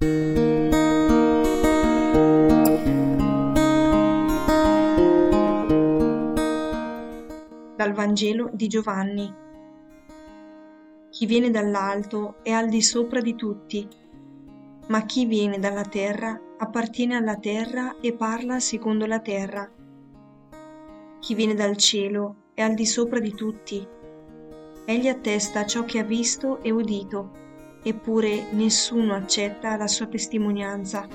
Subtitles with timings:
[0.00, 0.08] Dal
[7.92, 9.30] Vangelo di Giovanni.
[11.10, 13.86] Chi viene dall'alto è al di sopra di tutti,
[14.86, 19.70] ma chi viene dalla terra appartiene alla terra e parla secondo la terra.
[21.18, 23.86] Chi viene dal cielo è al di sopra di tutti.
[24.86, 27.49] Egli attesta ciò che ha visto e udito,
[27.82, 31.06] eppure nessuno accetta la sua testimonianza.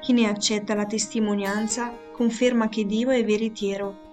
[0.00, 4.04] Chi ne accetta la testimonianza conferma che Dio è veritiero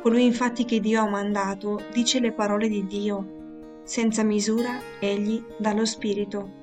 [0.00, 3.82] Colui infatti che Dio ha mandato dice le parole di Dio.
[3.82, 6.58] Senza misura egli dà lo Spirito.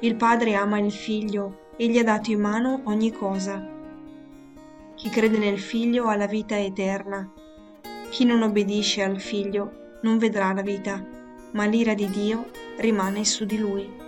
[0.00, 3.66] Il Padre ama il Figlio e gli ha dato in mano ogni cosa.
[4.94, 7.32] Chi crede nel Figlio ha la vita eterna.
[8.10, 11.02] Chi non obbedisce al Figlio non vedrà la vita,
[11.56, 14.04] ma l'ira di Dio rimane su di lui.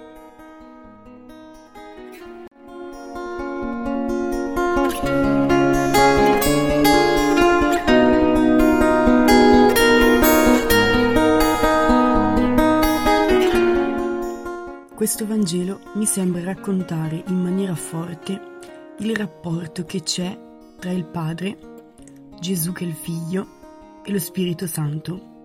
[14.94, 18.40] Questo Vangelo mi sembra raccontare in maniera forte
[18.98, 20.38] il rapporto che c'è
[20.78, 21.56] tra il Padre,
[22.40, 25.37] Gesù che è il Figlio e lo Spirito Santo.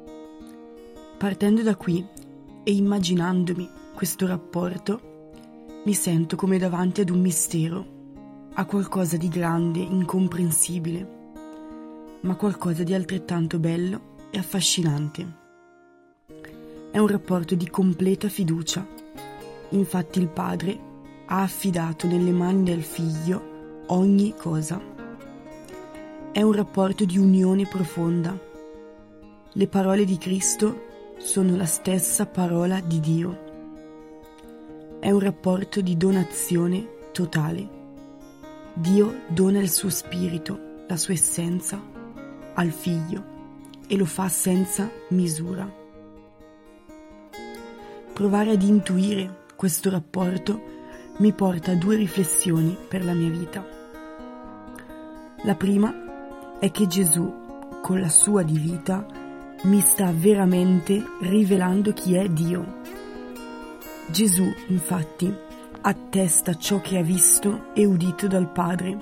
[1.17, 2.06] Partendo da qui
[2.64, 5.11] e immaginandomi questo rapporto,
[5.86, 7.86] mi sento come davanti ad un mistero,
[8.53, 11.08] a qualcosa di grande, incomprensibile,
[12.22, 15.42] ma qualcosa di altrettanto bello e affascinante.
[16.92, 19.02] È un rapporto di completa fiducia
[19.73, 20.92] Infatti il padre
[21.25, 24.80] ha affidato nelle mani del figlio ogni cosa.
[26.31, 28.38] È un rapporto di unione profonda.
[29.52, 30.92] Le parole di Cristo
[31.24, 33.52] sono la stessa parola di Dio.
[35.00, 37.82] È un rapporto di donazione totale.
[38.74, 41.82] Dio dona il suo spirito, la sua essenza,
[42.56, 43.23] al figlio
[43.88, 45.72] e lo fa senza misura.
[48.12, 50.62] Provare ad intuire questo rapporto
[51.20, 53.66] mi porta a due riflessioni per la mia vita.
[55.44, 57.33] La prima è che Gesù,
[57.82, 59.23] con la sua di vita,
[59.64, 62.82] mi sta veramente rivelando chi è Dio.
[64.12, 65.34] Gesù, infatti,
[65.82, 68.98] attesta ciò che ha visto e udito dal Padre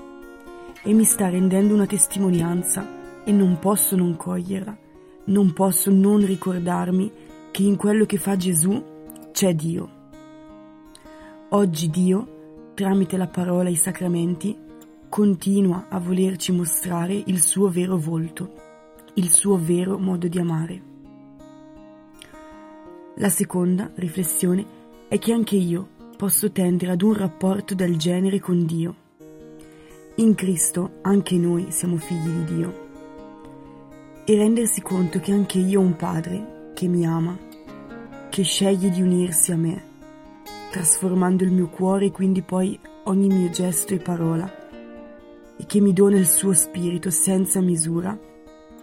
[0.84, 4.78] e mi sta rendendo una testimonianza e non posso non coglierla,
[5.26, 7.12] non posso non ricordarmi
[7.50, 8.84] che in quello che fa Gesù
[9.32, 9.90] c'è Dio.
[11.50, 14.56] Oggi Dio, tramite la parola e i sacramenti,
[15.10, 18.54] continua a volerci mostrare il suo vero volto,
[19.16, 20.82] il suo vero modo di amare.
[23.16, 24.66] La seconda riflessione
[25.08, 28.96] è che anche io posso tendere ad un rapporto del genere con Dio.
[30.16, 32.90] In Cristo anche noi siamo figli di Dio.
[34.26, 37.38] E rendersi conto che anche io ho un Padre che mi ama,
[38.30, 39.90] che sceglie di unirsi a me
[40.72, 44.50] trasformando il mio cuore e quindi poi ogni mio gesto e parola,
[45.58, 48.18] e che mi dona il suo spirito senza misura,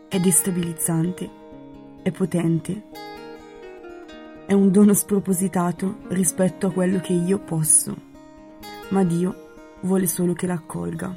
[0.08, 1.30] è destabilizzante,
[2.00, 2.82] è potente,
[4.46, 7.94] è un dono spropositato rispetto a quello che io posso,
[8.88, 11.14] ma Dio vuole solo che l'accolga.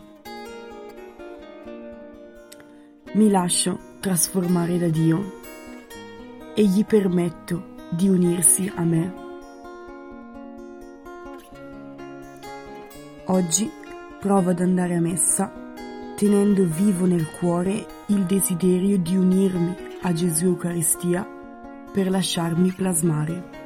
[3.14, 5.40] Mi lascio trasformare da Dio
[6.54, 9.14] e gli permetto di unirsi a me.
[13.28, 13.72] Oggi
[14.20, 15.60] provo ad andare a messa
[16.18, 21.26] tenendo vivo nel cuore il desiderio di unirmi a Gesù Eucaristia
[21.94, 23.61] per lasciarmi plasmare.